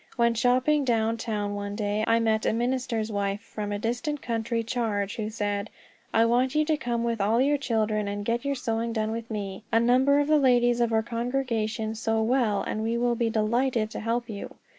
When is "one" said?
1.53-1.75